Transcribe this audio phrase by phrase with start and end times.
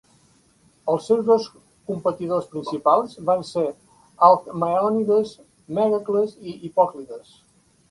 [0.93, 1.43] Els seus dos
[1.91, 3.67] competidors principals van ser
[4.31, 5.37] Alcmaeònides
[5.81, 7.33] Mègacles i Hipòclides.